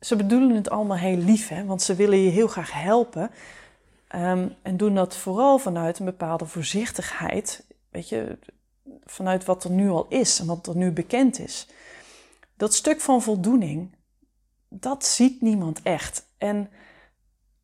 ze 0.00 0.16
bedoelen 0.16 0.54
het 0.54 0.70
allemaal 0.70 0.96
heel 0.96 1.16
lief, 1.16 1.48
hè, 1.48 1.64
want 1.64 1.82
ze 1.82 1.94
willen 1.94 2.18
je 2.18 2.30
heel 2.30 2.48
graag 2.48 2.72
helpen. 2.72 3.30
Um, 4.14 4.54
en 4.62 4.76
doen 4.76 4.94
dat 4.94 5.16
vooral 5.16 5.58
vanuit 5.58 5.98
een 5.98 6.04
bepaalde 6.04 6.46
voorzichtigheid, 6.46 7.64
weet 7.90 8.08
je, 8.08 8.38
vanuit 9.04 9.44
wat 9.44 9.64
er 9.64 9.70
nu 9.70 9.88
al 9.88 10.06
is 10.08 10.40
en 10.40 10.46
wat 10.46 10.66
er 10.66 10.76
nu 10.76 10.90
bekend 10.90 11.38
is. 11.38 11.68
Dat 12.56 12.74
stuk 12.74 13.00
van 13.00 13.22
voldoening, 13.22 13.94
dat 14.68 15.04
ziet 15.04 15.40
niemand 15.40 15.82
echt. 15.82 16.26
En 16.38 16.70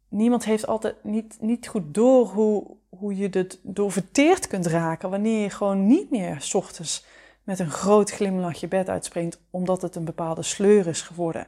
niemand 0.08 0.44
heeft 0.44 0.66
altijd 0.66 1.04
niet, 1.04 1.36
niet 1.40 1.66
goed 1.66 1.94
door 1.94 2.26
hoe, 2.26 2.76
hoe 2.88 3.16
je 3.16 3.28
het 3.30 3.58
door 3.62 3.92
verteerd 3.92 4.46
kunt 4.46 4.66
raken 4.66 5.10
wanneer 5.10 5.42
je 5.42 5.50
gewoon 5.50 5.86
niet 5.86 6.10
meer 6.10 6.40
s 6.40 6.54
ochtends 6.54 7.04
met 7.42 7.58
een 7.58 7.70
groot 7.70 8.10
glimlach 8.10 8.60
je 8.60 8.68
bed 8.68 8.88
uitspringt 8.88 9.40
omdat 9.50 9.82
het 9.82 9.94
een 9.94 10.04
bepaalde 10.04 10.42
sleur 10.42 10.86
is 10.86 11.02
geworden. 11.02 11.46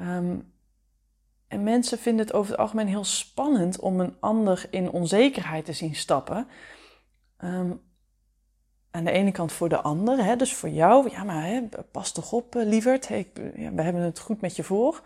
Ehm, 0.00 0.38
en 1.48 1.62
mensen 1.62 1.98
vinden 1.98 2.26
het 2.26 2.34
over 2.34 2.50
het 2.50 2.60
algemeen 2.60 2.88
heel 2.88 3.04
spannend 3.04 3.80
om 3.80 4.00
een 4.00 4.16
ander 4.20 4.66
in 4.70 4.90
onzekerheid 4.90 5.64
te 5.64 5.72
zien 5.72 5.94
stappen. 5.94 6.46
Um, 7.44 7.80
aan 8.90 9.04
de 9.04 9.10
ene 9.10 9.32
kant 9.32 9.52
voor 9.52 9.68
de 9.68 9.80
ander, 9.80 10.24
hè, 10.24 10.36
dus 10.36 10.54
voor 10.54 10.68
jou, 10.68 11.10
ja 11.10 11.24
maar 11.24 11.44
hè, 11.44 11.68
pas 11.90 12.12
toch 12.12 12.32
op 12.32 12.54
uh, 12.54 12.66
lieverd, 12.66 13.06
ja, 13.06 13.72
we 13.72 13.82
hebben 13.82 14.02
het 14.02 14.18
goed 14.18 14.40
met 14.40 14.56
je 14.56 14.62
voor. 14.62 15.02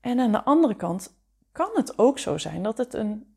En 0.00 0.20
aan 0.20 0.32
de 0.32 0.44
andere 0.44 0.74
kant 0.74 1.14
kan 1.52 1.70
het 1.74 1.98
ook 1.98 2.18
zo 2.18 2.38
zijn 2.38 2.62
dat 2.62 2.78
het 2.78 2.94
een 2.94 3.36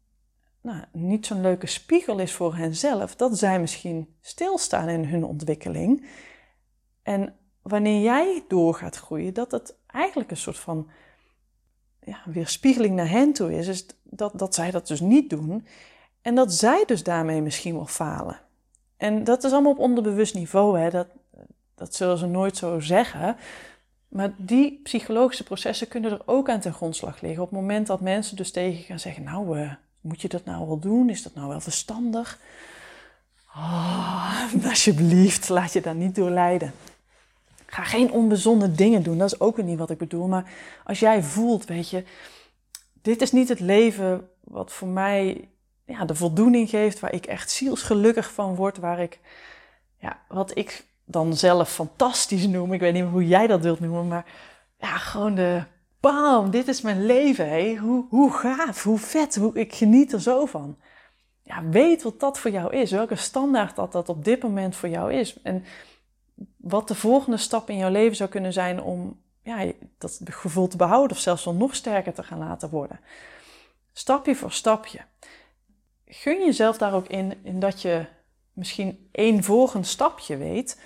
nou, 0.62 0.84
niet 0.92 1.26
zo'n 1.26 1.42
leuke 1.42 1.68
spiegel 1.68 2.20
is 2.20 2.34
voor 2.34 2.56
henzelf, 2.56 3.16
dat 3.16 3.38
zij 3.38 3.60
misschien 3.60 4.16
stilstaan 4.22 4.90
in 4.90 5.06
hun 5.06 5.24
ontwikkeling. 5.24 6.08
En 7.04 7.36
wanneer 7.62 8.02
jij 8.02 8.46
door 8.48 8.74
gaat 8.74 8.96
groeien, 8.96 9.34
dat 9.34 9.52
het 9.52 9.79
eigenlijk 9.92 10.32
een 10.32 10.38
soort 10.38 10.58
van 10.58 10.90
ja, 12.04 12.22
weerspiegeling 12.26 12.96
naar 12.96 13.10
hen 13.10 13.34
toe 13.34 13.54
is, 13.54 13.86
dat, 14.04 14.40
dat 14.40 14.56
zij 14.56 14.72
dat 14.72 14.88
dus 14.88 15.00
niet 15.00 15.30
doen 15.30 15.68
en 16.22 16.36
dat 16.36 16.54
zij 16.54 16.84
dus 16.86 17.04
daarmee 17.04 17.42
misschien 17.42 17.76
wel 17.76 17.86
falen. 17.86 18.40
En 18.98 19.24
dat 19.24 19.44
is 19.44 19.52
allemaal 19.52 19.72
op 19.72 19.80
onderbewust 19.80 20.34
niveau, 20.34 20.80
hè? 20.80 20.90
Dat, 20.90 21.08
dat 21.76 21.96
zullen 21.96 22.18
ze 22.18 22.26
nooit 22.26 22.58
zo 22.58 22.80
zeggen. 22.80 23.38
Maar 24.08 24.34
die 24.38 24.80
psychologische 24.84 25.44
processen 25.44 25.88
kunnen 25.88 26.12
er 26.12 26.22
ook 26.26 26.50
aan 26.50 26.60
ten 26.60 26.74
grondslag 26.74 27.22
liggen. 27.22 27.44
Op 27.44 27.50
het 27.50 27.60
moment 27.60 27.88
dat 27.88 28.02
mensen 28.02 28.36
dus 28.36 28.52
tegen 28.52 28.84
gaan 28.84 29.00
zeggen: 29.00 29.24
Nou, 29.24 29.60
uh, 29.60 29.74
moet 30.02 30.22
je 30.22 30.28
dat 30.28 30.46
nou 30.46 30.68
wel 30.68 30.80
doen? 30.80 31.10
Is 31.10 31.24
dat 31.24 31.34
nou 31.34 31.48
wel 31.48 31.62
verstandig? 31.62 32.40
Oh, 33.56 34.44
alsjeblieft, 34.70 35.50
laat 35.50 35.74
je 35.74 35.82
daar 35.82 35.96
niet 35.96 36.16
door 36.16 36.30
leiden. 36.30 36.74
Ga 37.72 37.84
geen 37.84 38.12
onbezonnen 38.12 38.76
dingen 38.76 39.04
doen, 39.04 39.18
dat 39.18 39.34
is 39.34 39.40
ook 39.40 39.64
niet 39.64 39.78
wat 39.78 39.90
ik 39.90 39.98
bedoel. 39.98 40.28
Maar 40.28 40.52
als 40.84 41.00
jij 41.00 41.24
voelt, 41.24 41.66
weet 41.66 41.90
je, 41.90 42.04
dit 43.02 43.22
is 43.22 43.32
niet 43.32 43.50
het 43.50 43.60
leven 43.60 44.30
wat 44.44 44.72
voor 44.72 44.88
mij 44.88 45.50
ja, 45.86 46.06
de 46.06 46.16
voldoening 46.16 46.70
geeft, 46.70 47.00
waar 47.00 47.14
ik 47.14 47.26
echt 47.26 47.52
zielsgelukkig 47.52 48.34
van 48.34 48.56
word, 48.56 48.78
waar 48.78 49.00
ik, 49.00 49.20
ja, 49.98 50.20
wat 50.28 50.58
ik 50.58 50.86
dan 51.06 51.36
zelf 51.36 51.70
fantastisch 51.70 52.48
noem. 52.48 52.74
Ik 52.74 52.80
weet 52.80 52.94
niet 52.94 53.04
hoe 53.04 53.28
jij 53.28 53.48
dat 53.48 53.62
wilt 53.62 53.80
noemen, 53.80 54.08
maar 54.08 54.26
ja, 54.78 54.98
gewoon 54.98 55.36
de 55.36 55.64
bam, 56.00 56.50
dit 56.50 56.68
is 56.68 56.82
mijn 56.82 57.06
leven. 57.06 57.50
Hé. 57.50 57.76
Hoe, 57.76 58.06
hoe 58.10 58.32
gaaf, 58.32 58.84
hoe 58.84 58.98
vet, 58.98 59.36
hoe, 59.36 59.54
ik 59.54 59.74
geniet 59.74 60.14
er 60.14 60.22
zo 60.22 60.46
van. 60.46 60.78
Ja, 61.44 61.64
weet 61.64 62.04
wat 62.04 62.20
dat 62.20 62.40
voor 62.40 62.52
jou 62.52 62.76
is, 62.76 62.92
welke 62.92 63.16
standaard 63.16 63.76
dat 63.76 63.92
dat 63.92 64.10
op 64.10 64.26
dit 64.26 64.44
moment 64.44 64.76
voor 64.76 64.90
jou 64.90 65.14
is. 65.14 65.42
En 65.42 65.64
wat 66.60 66.88
de 66.88 66.96
volgende 66.96 67.38
stap 67.38 67.70
in 67.70 67.78
jouw 67.78 67.92
leven 67.92 68.16
zou 68.16 68.30
kunnen 68.30 68.54
zijn 68.54 68.82
om 68.82 69.22
ja, 69.44 69.72
dat 69.98 70.20
gevoel 70.24 70.68
te 70.68 70.78
behouden 70.78 71.18
of 71.18 71.24
zelfs 71.24 71.46
wel 71.46 71.54
nog 71.54 71.76
sterker 71.76 72.14
te 72.14 72.24
gaan 72.24 72.38
laten 72.38 72.70
worden. 72.70 73.00
Stapje 73.94 74.36
voor 74.36 74.52
stapje. 74.52 75.00
Gun 76.06 76.46
jezelf 76.46 76.78
daar 76.78 76.94
ook 76.94 77.08
in, 77.08 77.44
in 77.44 77.60
dat 77.60 77.82
je 77.82 78.06
misschien 78.54 79.10
één 79.12 79.44
volgend 79.44 79.88
stapje 79.88 80.38
weet, 80.38 80.82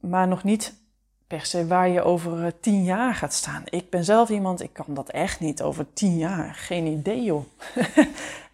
maar 0.00 0.28
nog 0.28 0.44
niet 0.44 0.78
per 1.26 1.46
se 1.46 1.66
waar 1.66 1.88
je 1.88 2.02
over 2.02 2.44
eh, 2.44 2.52
tien 2.60 2.84
jaar 2.84 3.14
gaat 3.14 3.32
staan. 3.32 3.62
Ik 3.64 3.90
ben 3.90 4.04
zelf 4.04 4.28
iemand, 4.28 4.62
ik 4.62 4.72
kan 4.72 4.94
dat 4.94 5.10
echt 5.10 5.40
niet 5.40 5.62
over 5.62 5.92
tien 5.92 6.16
jaar. 6.16 6.54
Geen 6.54 6.86
idee 6.86 7.22
joh. 7.22 7.44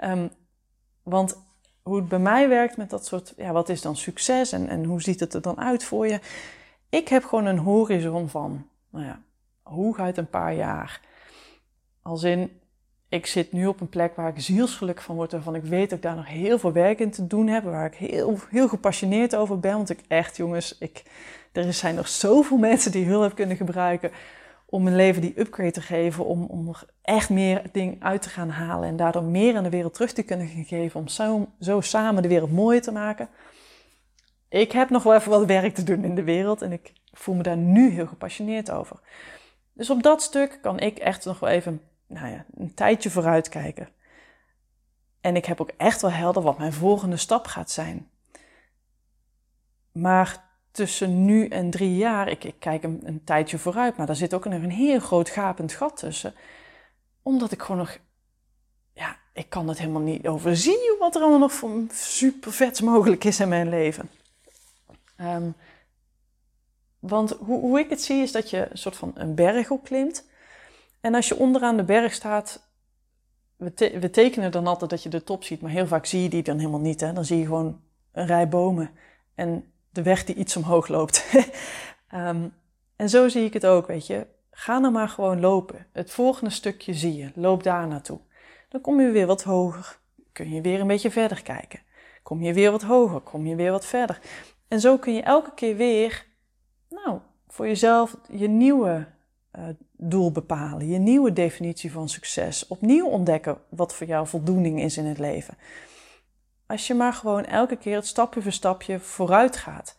um, 0.00 0.30
want 1.02 1.45
hoe 1.86 1.96
het 1.96 2.08
bij 2.08 2.18
mij 2.18 2.48
werkt 2.48 2.76
met 2.76 2.90
dat 2.90 3.06
soort, 3.06 3.34
ja, 3.36 3.52
wat 3.52 3.68
is 3.68 3.82
dan 3.82 3.96
succes 3.96 4.52
en, 4.52 4.68
en 4.68 4.84
hoe 4.84 5.02
ziet 5.02 5.20
het 5.20 5.34
er 5.34 5.40
dan 5.40 5.58
uit 5.60 5.84
voor 5.84 6.06
je? 6.06 6.20
Ik 6.88 7.08
heb 7.08 7.24
gewoon 7.24 7.46
een 7.46 7.58
horizon 7.58 8.28
van, 8.28 8.66
nou 8.90 9.04
ja, 9.04 9.20
hooguit 9.62 10.16
een 10.16 10.30
paar 10.30 10.54
jaar. 10.54 11.00
Als 12.02 12.22
in, 12.22 12.60
ik 13.08 13.26
zit 13.26 13.52
nu 13.52 13.66
op 13.66 13.80
een 13.80 13.88
plek 13.88 14.16
waar 14.16 14.28
ik 14.28 14.40
zielsgeluk 14.40 15.00
van 15.00 15.16
word, 15.16 15.32
waarvan 15.32 15.54
ik 15.54 15.62
weet 15.62 15.90
dat 15.90 15.98
ik 15.98 16.04
daar 16.04 16.16
nog 16.16 16.28
heel 16.28 16.58
veel 16.58 16.72
werk 16.72 16.98
in 16.98 17.10
te 17.10 17.26
doen 17.26 17.46
heb, 17.46 17.64
waar 17.64 17.86
ik 17.86 17.94
heel, 17.94 18.38
heel 18.50 18.68
gepassioneerd 18.68 19.36
over 19.36 19.60
ben. 19.60 19.76
Want 19.76 19.90
ik 19.90 20.00
echt, 20.08 20.36
jongens, 20.36 20.78
ik, 20.78 21.02
er 21.52 21.72
zijn 21.72 21.94
nog 21.94 22.08
zoveel 22.08 22.58
mensen 22.68 22.92
die 22.92 23.06
hulp 23.06 23.34
kunnen 23.34 23.56
gebruiken 23.56 24.10
om 24.76 24.82
mijn 24.82 24.96
leven 24.96 25.22
die 25.22 25.40
upgrade 25.40 25.70
te 25.70 25.80
geven, 25.80 26.24
om, 26.24 26.44
om 26.44 26.68
er 26.68 26.84
echt 27.02 27.30
meer 27.30 27.62
dingen 27.72 27.96
uit 28.02 28.22
te 28.22 28.28
gaan 28.28 28.50
halen 28.50 28.88
en 28.88 28.96
daardoor 28.96 29.22
meer 29.22 29.56
aan 29.56 29.62
de 29.62 29.70
wereld 29.70 29.94
terug 29.94 30.12
te 30.12 30.22
kunnen 30.22 30.48
geven, 30.64 31.00
om 31.00 31.08
zo, 31.08 31.48
zo 31.60 31.80
samen 31.80 32.22
de 32.22 32.28
wereld 32.28 32.52
mooier 32.52 32.82
te 32.82 32.92
maken. 32.92 33.28
Ik 34.48 34.72
heb 34.72 34.90
nog 34.90 35.02
wel 35.02 35.14
even 35.14 35.30
wat 35.30 35.44
werk 35.44 35.74
te 35.74 35.82
doen 35.82 36.04
in 36.04 36.14
de 36.14 36.22
wereld 36.22 36.62
en 36.62 36.72
ik 36.72 36.92
voel 37.12 37.34
me 37.34 37.42
daar 37.42 37.56
nu 37.56 37.90
heel 37.90 38.06
gepassioneerd 38.06 38.70
over. 38.70 39.00
Dus 39.72 39.90
op 39.90 40.02
dat 40.02 40.22
stuk 40.22 40.58
kan 40.62 40.78
ik 40.78 40.98
echt 40.98 41.24
nog 41.24 41.38
wel 41.38 41.50
even 41.50 41.80
nou 42.06 42.28
ja, 42.28 42.44
een 42.54 42.74
tijdje 42.74 43.10
vooruit 43.10 43.48
kijken. 43.48 43.88
En 45.20 45.36
ik 45.36 45.44
heb 45.44 45.60
ook 45.60 45.72
echt 45.76 46.00
wel 46.00 46.10
helder 46.10 46.42
wat 46.42 46.58
mijn 46.58 46.72
volgende 46.72 47.16
stap 47.16 47.46
gaat 47.46 47.70
zijn. 47.70 48.10
Maar 49.92 50.45
tussen 50.76 51.24
nu 51.24 51.48
en 51.48 51.70
drie 51.70 51.96
jaar, 51.96 52.28
ik, 52.28 52.44
ik 52.44 52.54
kijk 52.58 52.82
een, 52.82 53.00
een, 53.04 53.24
tijdje 53.24 53.58
vooruit, 53.58 53.96
maar 53.96 54.06
daar 54.06 54.16
zit 54.16 54.34
ook 54.34 54.44
nog 54.44 54.62
een 54.62 54.70
heel 54.70 54.98
groot 54.98 55.28
gapend 55.28 55.72
gat 55.72 55.96
tussen. 55.96 56.34
Omdat 57.22 57.52
ik 57.52 57.62
gewoon 57.62 57.76
nog, 57.76 57.98
ja, 58.92 59.16
ik 59.32 59.48
kan 59.48 59.68
het 59.68 59.78
helemaal 59.78 60.02
niet 60.02 60.26
overzien 60.26 60.96
wat 60.98 61.14
er 61.14 61.20
allemaal 61.20 61.38
nog 61.38 61.52
voor 61.52 61.84
super 61.92 62.52
vets 62.52 62.80
mogelijk 62.80 63.24
is 63.24 63.40
in 63.40 63.48
mijn 63.48 63.68
leven. 63.68 64.10
Um, 65.20 65.54
want 66.98 67.30
hoe, 67.30 67.60
hoe, 67.60 67.78
ik 67.78 67.90
het 67.90 68.02
zie 68.02 68.22
is 68.22 68.32
dat 68.32 68.50
je 68.50 68.68
een 68.70 68.78
soort 68.78 68.96
van 68.96 69.12
een 69.14 69.34
berg 69.34 69.70
opklimt. 69.70 70.24
En 71.00 71.14
als 71.14 71.28
je 71.28 71.36
onderaan 71.36 71.76
de 71.76 71.84
berg 71.84 72.12
staat, 72.12 72.68
we, 73.56 73.72
we 74.00 74.10
tekenen 74.10 74.52
dan 74.52 74.66
altijd 74.66 74.90
dat 74.90 75.02
je 75.02 75.08
de 75.08 75.24
top 75.24 75.44
ziet, 75.44 75.60
maar 75.60 75.70
heel 75.70 75.86
vaak 75.86 76.06
zie 76.06 76.22
je 76.22 76.28
die 76.28 76.42
dan 76.42 76.58
helemaal 76.58 76.80
niet. 76.80 77.00
Hè? 77.00 77.12
Dan 77.12 77.24
zie 77.24 77.38
je 77.38 77.44
gewoon 77.44 77.80
een 78.12 78.26
rij 78.26 78.48
bomen. 78.48 78.90
En 79.34 79.72
de 79.96 80.02
weg 80.02 80.24
die 80.24 80.34
iets 80.34 80.56
omhoog 80.56 80.88
loopt. 80.88 81.24
um, 82.14 82.52
en 82.96 83.08
zo 83.08 83.28
zie 83.28 83.44
ik 83.44 83.52
het 83.52 83.66
ook, 83.66 83.86
weet 83.86 84.06
je. 84.06 84.26
Ga 84.50 84.78
nou 84.78 84.92
maar 84.92 85.08
gewoon 85.08 85.40
lopen. 85.40 85.86
Het 85.92 86.10
volgende 86.10 86.50
stukje 86.50 86.94
zie 86.94 87.16
je. 87.16 87.30
Loop 87.34 87.62
daar 87.62 87.86
naartoe. 87.86 88.20
Dan 88.68 88.80
kom 88.80 89.00
je 89.00 89.10
weer 89.10 89.26
wat 89.26 89.42
hoger. 89.42 89.98
Kun 90.32 90.52
je 90.52 90.60
weer 90.60 90.80
een 90.80 90.86
beetje 90.86 91.10
verder 91.10 91.42
kijken. 91.42 91.80
Kom 92.22 92.42
je 92.42 92.52
weer 92.52 92.70
wat 92.70 92.82
hoger. 92.82 93.20
Kom 93.20 93.46
je 93.46 93.56
weer 93.56 93.70
wat 93.70 93.86
verder. 93.86 94.20
En 94.68 94.80
zo 94.80 94.98
kun 94.98 95.14
je 95.14 95.22
elke 95.22 95.54
keer 95.54 95.76
weer, 95.76 96.26
nou, 96.88 97.18
voor 97.48 97.66
jezelf 97.66 98.16
je 98.30 98.48
nieuwe 98.48 99.06
uh, 99.58 99.64
doel 99.92 100.32
bepalen. 100.32 100.88
Je 100.88 100.98
nieuwe 100.98 101.32
definitie 101.32 101.92
van 101.92 102.08
succes. 102.08 102.66
Opnieuw 102.66 103.06
ontdekken 103.06 103.58
wat 103.68 103.94
voor 103.94 104.06
jou 104.06 104.26
voldoening 104.26 104.82
is 104.82 104.96
in 104.96 105.04
het 105.04 105.18
leven. 105.18 105.56
Als 106.66 106.86
je 106.86 106.94
maar 106.94 107.12
gewoon 107.12 107.44
elke 107.44 107.76
keer 107.76 107.96
het 107.96 108.06
stapje 108.06 108.42
voor 108.42 108.52
stapje 108.52 109.00
vooruit 109.00 109.56
gaat. 109.56 109.96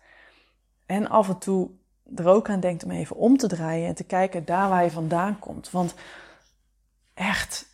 En 0.85 1.09
af 1.09 1.29
en 1.29 1.37
toe 1.37 1.69
er 2.15 2.27
ook 2.27 2.49
aan 2.49 2.59
denkt 2.59 2.83
om 2.83 2.91
even 2.91 3.15
om 3.15 3.37
te 3.37 3.47
draaien 3.47 3.87
en 3.87 3.95
te 3.95 4.03
kijken 4.03 4.45
daar 4.45 4.69
waar 4.69 4.83
je 4.83 4.91
vandaan 4.91 5.39
komt. 5.39 5.71
Want 5.71 5.95
echt, 7.13 7.65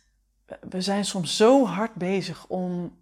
we 0.60 0.80
zijn 0.80 1.04
soms 1.04 1.36
zo 1.36 1.66
hard 1.66 1.94
bezig 1.94 2.46
om 2.46 2.96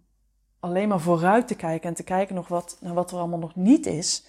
alleen 0.59 0.87
maar 0.87 0.99
vooruit 0.99 1.47
te 1.47 1.55
kijken 1.55 1.89
en 1.89 1.95
te 1.95 2.03
kijken 2.03 2.35
nog 2.35 2.47
wat, 2.47 2.77
naar 2.79 2.93
wat 2.93 3.11
er 3.11 3.17
allemaal 3.17 3.39
nog 3.39 3.55
niet 3.55 3.85
is 3.85 4.25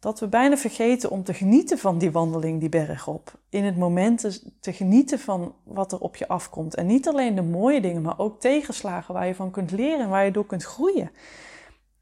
dat 0.00 0.20
we 0.20 0.28
bijna 0.28 0.56
vergeten 0.56 1.10
om 1.10 1.24
te 1.24 1.34
genieten 1.34 1.78
van 1.78 1.98
die 1.98 2.10
wandeling 2.10 2.60
die 2.60 2.68
berg 2.68 3.08
op. 3.08 3.38
In 3.48 3.64
het 3.64 3.76
moment 3.76 4.40
te, 4.60 4.72
genieten 4.72 5.18
van 5.18 5.54
wat 5.64 5.92
er 5.92 5.98
op 5.98 6.16
je 6.16 6.28
afkomt. 6.28 6.74
En 6.74 6.86
niet 6.86 7.08
alleen 7.08 7.34
de 7.34 7.42
mooie 7.42 7.80
dingen, 7.80 8.02
maar 8.02 8.18
ook 8.18 8.40
tegenslagen 8.40 9.14
waar 9.14 9.26
je 9.26 9.34
van 9.34 9.50
kunt 9.50 9.70
leren 9.70 10.00
en 10.00 10.08
waar 10.08 10.24
je 10.24 10.30
door 10.30 10.46
kunt 10.46 10.62
groeien. 10.62 11.10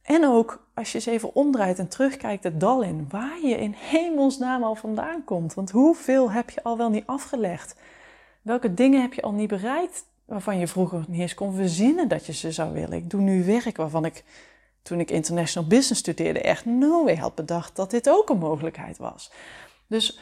En 0.02 0.24
ook 0.24 0.66
als 0.74 0.92
je 0.92 0.94
eens 0.94 1.06
even 1.06 1.34
omdraait 1.34 1.78
en 1.78 1.88
terugkijkt 1.88 2.44
het 2.44 2.60
dal 2.60 2.82
in, 2.82 3.06
waar 3.08 3.40
je 3.42 3.56
in 3.56 3.74
hemelsnaam 3.76 4.62
al 4.62 4.74
vandaan 4.74 5.24
komt. 5.24 5.54
Want 5.54 5.70
hoeveel 5.70 6.30
heb 6.30 6.50
je 6.50 6.62
al 6.62 6.76
wel 6.76 6.90
niet 6.90 7.06
afgelegd? 7.06 7.76
Welke 8.42 8.74
dingen 8.74 9.00
heb 9.00 9.12
je 9.12 9.22
al 9.22 9.32
niet 9.32 9.48
bereikt 9.48 10.04
waarvan 10.24 10.58
je 10.58 10.66
vroeger 10.66 11.04
niet 11.08 11.20
eens 11.20 11.34
kon 11.34 11.54
verzinnen 11.54 12.08
dat 12.08 12.26
je 12.26 12.32
ze 12.32 12.52
zou 12.52 12.72
willen? 12.72 12.92
Ik 12.92 13.10
doe 13.10 13.20
nu 13.20 13.44
werk 13.44 13.76
waarvan 13.76 14.04
ik 14.04 14.24
toen 14.84 15.00
ik 15.00 15.10
international 15.10 15.68
business 15.68 16.00
studeerde, 16.00 16.40
echt 16.40 16.64
no 16.64 17.14
had 17.14 17.34
bedacht 17.34 17.76
dat 17.76 17.90
dit 17.90 18.08
ook 18.08 18.28
een 18.28 18.38
mogelijkheid 18.38 18.98
was. 18.98 19.32
Dus 19.86 20.18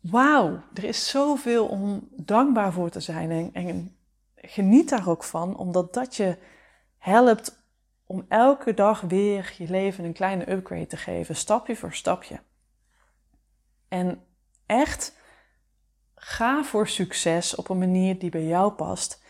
wauw, 0.00 0.62
er 0.74 0.84
is 0.84 1.08
zoveel 1.08 1.66
om 1.66 2.08
dankbaar 2.10 2.72
voor 2.72 2.90
te 2.90 3.00
zijn 3.00 3.30
en, 3.30 3.50
en 3.52 3.96
geniet 4.34 4.88
daar 4.88 5.08
ook 5.08 5.24
van, 5.24 5.56
omdat 5.56 5.94
dat 5.94 6.16
je 6.16 6.36
helpt 6.98 7.58
om 8.06 8.24
elke 8.28 8.74
dag 8.74 9.00
weer 9.00 9.54
je 9.58 9.70
leven 9.70 10.04
een 10.04 10.12
kleine 10.12 10.50
upgrade 10.50 10.86
te 10.86 10.96
geven, 10.96 11.36
stapje 11.36 11.76
voor 11.76 11.94
stapje. 11.94 12.40
En 13.88 14.24
echt 14.66 15.16
ga 16.14 16.64
voor 16.64 16.88
succes 16.88 17.54
op 17.54 17.68
een 17.68 17.78
manier 17.78 18.18
die 18.18 18.30
bij 18.30 18.44
jou 18.44 18.72
past. 18.72 19.22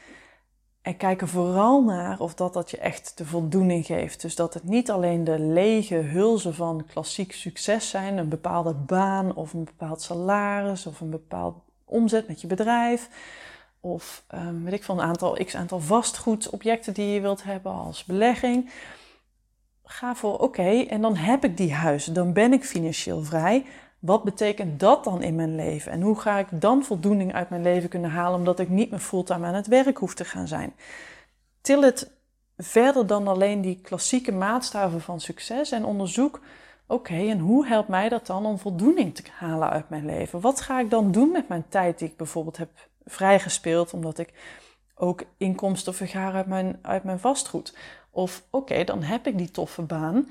En 0.90 0.96
kijk 0.96 1.20
er 1.20 1.28
vooral 1.28 1.82
naar 1.82 2.20
of 2.20 2.34
dat, 2.34 2.52
dat 2.52 2.70
je 2.70 2.78
echt 2.78 3.12
de 3.18 3.26
voldoening 3.26 3.86
geeft. 3.86 4.20
Dus 4.20 4.34
dat 4.34 4.54
het 4.54 4.64
niet 4.64 4.90
alleen 4.90 5.24
de 5.24 5.38
lege 5.38 5.94
hulzen 5.94 6.54
van 6.54 6.84
klassiek 6.92 7.32
succes 7.32 7.90
zijn, 7.90 8.16
een 8.16 8.28
bepaalde 8.28 8.74
baan 8.74 9.34
of 9.34 9.52
een 9.52 9.64
bepaald 9.64 10.02
salaris 10.02 10.86
of 10.86 11.00
een 11.00 11.10
bepaald 11.10 11.56
omzet 11.84 12.28
met 12.28 12.40
je 12.40 12.46
bedrijf. 12.46 13.08
Of 13.80 14.24
um, 14.34 14.64
weet 14.64 14.72
ik 14.72 14.84
van 14.84 14.98
een 14.98 15.04
aantal 15.04 15.44
x 15.44 15.56
aantal 15.56 15.80
vastgoedobjecten 15.80 16.94
die 16.94 17.06
je 17.06 17.20
wilt 17.20 17.42
hebben 17.42 17.72
als 17.72 18.04
belegging. 18.04 18.70
Ga 19.84 20.14
voor 20.14 20.38
oké, 20.38 20.82
en 20.88 21.00
dan 21.00 21.16
heb 21.16 21.44
ik 21.44 21.56
die 21.56 21.72
huizen, 21.72 22.14
dan 22.14 22.32
ben 22.32 22.52
ik 22.52 22.64
financieel 22.64 23.22
vrij. 23.22 23.66
Wat 24.00 24.24
betekent 24.24 24.80
dat 24.80 25.04
dan 25.04 25.22
in 25.22 25.34
mijn 25.34 25.54
leven? 25.54 25.92
En 25.92 26.00
hoe 26.00 26.20
ga 26.20 26.38
ik 26.38 26.46
dan 26.50 26.84
voldoening 26.84 27.34
uit 27.34 27.50
mijn 27.50 27.62
leven 27.62 27.88
kunnen 27.88 28.10
halen 28.10 28.38
omdat 28.38 28.58
ik 28.58 28.68
niet 28.68 28.90
meer 28.90 29.00
fulltime 29.00 29.46
aan 29.46 29.54
het 29.54 29.66
werk 29.66 29.96
hoef 29.96 30.14
te 30.14 30.24
gaan 30.24 30.48
zijn? 30.48 30.72
Til 31.60 31.82
het 31.82 32.10
verder 32.56 33.06
dan 33.06 33.28
alleen 33.28 33.60
die 33.60 33.80
klassieke 33.80 34.32
maatstaven 34.32 35.00
van 35.00 35.20
succes 35.20 35.70
en 35.70 35.84
onderzoek, 35.84 36.40
oké, 36.86 37.14
en 37.14 37.38
hoe 37.38 37.66
helpt 37.66 37.88
mij 37.88 38.08
dat 38.08 38.26
dan 38.26 38.46
om 38.46 38.58
voldoening 38.58 39.14
te 39.14 39.22
halen 39.32 39.70
uit 39.70 39.88
mijn 39.88 40.06
leven? 40.06 40.40
Wat 40.40 40.60
ga 40.60 40.80
ik 40.80 40.90
dan 40.90 41.12
doen 41.12 41.32
met 41.32 41.48
mijn 41.48 41.64
tijd 41.68 41.98
die 41.98 42.08
ik 42.08 42.16
bijvoorbeeld 42.16 42.56
heb 42.56 42.70
vrijgespeeld 43.04 43.92
omdat 43.92 44.18
ik 44.18 44.32
ook 44.94 45.22
inkomsten 45.36 45.94
vergaar 45.94 46.34
uit 46.34 46.46
mijn, 46.46 46.78
uit 46.82 47.04
mijn 47.04 47.18
vastgoed? 47.18 47.76
Of 48.10 48.42
oké, 48.50 48.84
dan 48.84 49.02
heb 49.02 49.26
ik 49.26 49.38
die 49.38 49.50
toffe 49.50 49.82
baan. 49.82 50.28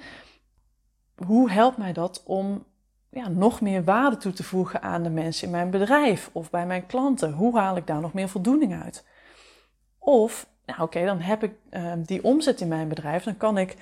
Hoe 1.26 1.52
helpt 1.52 1.78
mij 1.78 1.94
dat 1.94 2.24
om 2.26 2.64
ja, 3.10 3.28
nog 3.28 3.62
meer 3.62 3.84
waarde 3.84 4.18
toe 4.18 4.34
te 4.34 4.44
voegen 4.44 4.82
aan 4.82 5.04
de 5.04 5.10
mensen 5.10 5.46
in 5.46 5.52
mijn 5.52 5.70
bedrijf 5.70 6.30
of 6.34 6.50
bij 6.50 6.66
mijn 6.66 6.86
klanten? 6.86 7.34
Hoe 7.34 7.58
haal 7.58 7.78
ik 7.78 7.88
daar 7.88 8.02
nog 8.02 8.14
meer 8.14 8.30
voldoening 8.30 8.82
uit? 8.82 9.06
Of, 10.00 10.50
nou 10.66 10.82
oké, 10.82 11.06
dan 11.06 11.20
heb 11.20 11.44
ik 11.44 11.54
uh, 11.72 11.94
die 11.98 12.24
omzet 12.24 12.62
in 12.62 12.68
mijn 12.68 12.88
bedrijf, 12.88 13.24
dan 13.24 13.38
kan 13.38 13.58
ik 13.58 13.76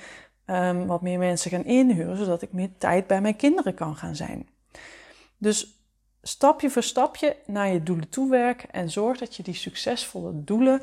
ehm, 0.46 0.86
wat 0.86 1.02
meer 1.02 1.20
mensen 1.20 1.52
gaan 1.52 1.66
inhuren, 1.66 2.18
zodat 2.18 2.42
ik 2.42 2.54
meer 2.54 2.70
tijd 2.78 3.08
bij 3.08 3.22
mijn 3.22 3.36
kinderen 3.36 3.74
kan 3.74 3.96
gaan 3.96 4.16
zijn. 4.16 4.50
Dus 5.38 5.82
stapje 6.22 6.70
voor 6.70 6.84
stapje 6.84 7.36
naar 7.46 7.68
je 7.68 7.84
doelen 7.84 8.10
toe 8.10 8.30
werken 8.30 8.72
en 8.72 8.90
zorg 8.90 9.18
dat 9.18 9.36
je 9.36 9.44
die 9.44 9.54
succesvolle 9.54 10.44
doelen 10.44 10.82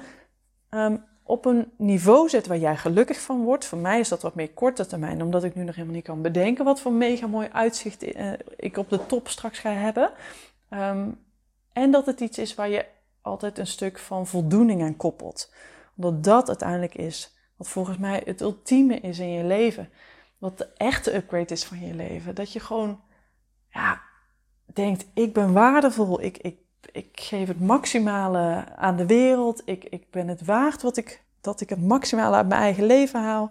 ehm, 0.69 0.97
op 1.27 1.45
een 1.45 1.73
niveau 1.77 2.29
zet 2.29 2.47
waar 2.47 2.59
jij 2.59 2.77
gelukkig 2.77 3.21
van 3.21 3.43
wordt. 3.43 3.65
Voor 3.65 3.79
mij 3.79 4.01
is 4.01 4.09
dat 4.09 4.23
wat 4.23 4.35
meer 4.35 4.51
korte 4.51 4.87
termijn, 4.87 5.23
omdat 5.23 5.45
ik 5.45 5.55
nu 5.55 5.65
nog 5.65 5.75
helemaal 5.75 5.97
niet 5.97 6.05
kan 6.05 6.23
bedenken 6.23 6.65
wat 6.65 6.81
voor 6.81 6.93
mega 6.93 7.27
mooi 7.27 7.49
uitzicht 7.53 8.03
eh, 8.03 8.33
ik 8.57 8.77
op 8.77 8.91
de 8.91 9.07
top 9.07 9.29
straks 9.29 9.59
ga 9.59 9.71
hebben. 9.71 10.13
Ehm, 10.69 11.09
en 11.73 11.91
dat 11.91 12.07
het 12.07 12.21
iets 12.21 12.39
is 12.39 12.55
waar 12.55 12.69
je 12.69 12.87
altijd 13.21 13.59
een 13.59 13.67
stuk 13.67 13.99
van 13.99 14.27
voldoening 14.27 14.83
aan 14.83 14.97
koppelt. 14.97 15.53
Omdat 15.97 16.25
dat 16.25 16.49
uiteindelijk 16.49 16.95
is 16.95 17.37
wat 17.57 17.69
volgens 17.69 17.99
mij 17.99 18.23
het 18.25 18.41
ultieme 18.41 19.01
is 19.01 19.19
in 19.19 19.31
je 19.31 19.45
leven. 19.45 19.89
Wat 20.39 20.59
de 20.59 20.69
echte 20.77 21.15
upgrade 21.15 21.53
is 21.53 21.65
van 21.65 21.81
je 21.81 21.95
leven. 21.95 22.35
Dat 22.35 22.53
je 22.53 22.61
gewoon 22.61 23.01
ja, 23.71 24.03
denkt, 24.65 25.07
ik 25.15 25.33
ben 25.33 25.53
waardevol. 25.53 26.23
Ik, 26.23 26.39
ik, 26.39 26.59
ik 26.93 27.21
geef 27.21 27.49
het 27.49 27.61
maximale 27.61 28.65
aan 28.77 28.97
de 28.97 29.07
wereld. 29.07 29.63
Ik, 29.65 29.85
ik 29.85 30.11
ben 30.11 30.29
het 30.29 30.45
waard 30.45 30.83
wat 30.83 30.97
ik, 30.97 31.23
dat 31.41 31.61
ik 31.61 31.69
het 31.69 31.81
maximale 31.81 32.37
uit 32.37 32.49
mijn 32.49 32.61
eigen 32.61 32.87
leven 32.87 33.21
haal. 33.21 33.51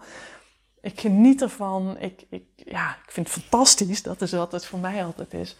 Ik 0.82 1.00
geniet 1.00 1.42
ervan. 1.42 1.98
Ik, 1.98 2.26
ik, 2.30 2.46
ja, 2.56 2.98
ik 3.06 3.12
vind 3.12 3.28
het 3.28 3.42
fantastisch. 3.42 4.04
Dat 4.04 4.22
is 4.22 4.32
wat 4.32 4.52
het 4.52 4.66
voor 4.66 4.80
mij 4.80 5.06
altijd 5.06 5.34
is. 5.34 5.58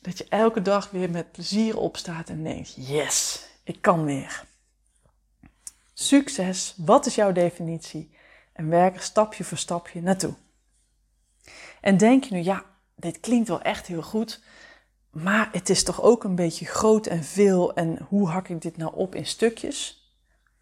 Dat 0.00 0.18
je 0.18 0.26
elke 0.28 0.62
dag 0.62 0.90
weer 0.90 1.10
met 1.10 1.32
plezier 1.32 1.78
opstaat 1.78 2.28
en 2.28 2.42
denkt: 2.42 2.74
yes, 2.76 3.46
ik 3.64 3.80
kan 3.80 4.04
weer. 4.04 4.44
Succes, 5.94 6.74
wat 6.76 7.06
is 7.06 7.14
jouw 7.14 7.32
definitie? 7.32 8.16
En 8.52 8.68
werk 8.68 8.94
er 8.94 9.02
stapje 9.02 9.44
voor 9.44 9.58
stapje 9.58 10.02
naartoe. 10.02 10.34
En 11.80 11.96
denk 11.96 12.24
je 12.24 12.34
nu, 12.34 12.42
ja, 12.42 12.64
dit 12.96 13.20
klinkt 13.20 13.48
wel 13.48 13.62
echt 13.62 13.86
heel 13.86 14.02
goed, 14.02 14.42
maar 15.22 15.48
het 15.52 15.68
is 15.68 15.84
toch 15.84 16.02
ook 16.02 16.24
een 16.24 16.34
beetje 16.34 16.66
groot 16.66 17.06
en 17.06 17.24
veel 17.24 17.74
en 17.74 17.98
hoe 18.08 18.28
hak 18.28 18.48
ik 18.48 18.62
dit 18.62 18.76
nou 18.76 18.94
op 18.94 19.14
in 19.14 19.26
stukjes? 19.26 20.06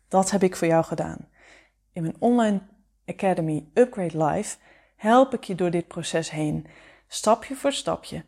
Dat 0.09 0.31
heb 0.31 0.43
ik 0.43 0.57
voor 0.57 0.69
jou 0.69 0.85
gedaan. 0.85 1.29
In 1.93 2.03
mijn 2.03 2.17
online 2.19 2.61
academy 3.07 3.69
Upgrade 3.75 4.25
Life 4.25 4.57
help 4.97 5.35
ik 5.35 5.45
je 5.45 5.55
door 5.55 5.71
dit 5.71 5.87
proces 5.89 6.31
heen, 6.31 6.67
stapje 7.09 7.55
voor 7.55 7.73
stapje 7.73 8.25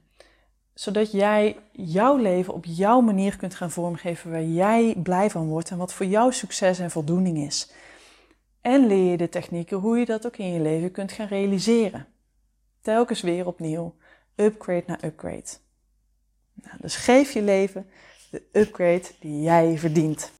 zodat 0.78 1.12
jij 1.12 1.56
jouw 1.72 2.16
leven 2.16 2.54
op 2.54 2.64
jouw 2.64 3.00
manier 3.00 3.36
kunt 3.36 3.54
gaan 3.54 3.70
vormgeven 3.70 4.30
waar 4.30 4.44
jij 4.44 4.94
blij 5.02 5.30
van 5.30 5.48
wordt 5.48 5.70
en 5.70 5.76
wat 5.76 5.92
voor 5.92 6.06
jou 6.06 6.32
succes 6.32 6.78
en 6.78 6.90
voldoening 6.90 7.38
is. 7.38 7.72
En 8.60 8.86
leer 8.86 9.10
je 9.10 9.16
de 9.16 9.28
technieken 9.28 9.76
hoe 9.76 9.98
je 9.98 10.04
dat 10.04 10.26
ook 10.26 10.36
in 10.36 10.52
je 10.52 10.60
leven 10.60 10.90
kunt 10.90 11.12
gaan 11.12 11.26
realiseren. 11.26 12.06
Telkens 12.80 13.20
weer 13.20 13.46
opnieuw, 13.46 13.94
upgrade 14.36 14.84
naar 14.86 15.04
upgrade. 15.04 15.48
Nou, 16.62 16.76
dus 16.80 16.96
geef 16.96 17.32
je 17.32 17.42
leven 17.42 17.86
de 18.30 18.42
upgrade 18.52 19.06
die 19.20 19.42
jij 19.42 19.78
verdient. 19.78 20.32